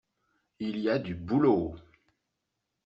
[0.59, 1.75] Il y a du boulot.